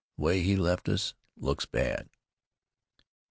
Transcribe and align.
The 0.17 0.23
way 0.23 0.41
he 0.41 0.55
left 0.55 0.89
us 0.89 1.13
looks 1.37 1.67
bad." 1.67 2.09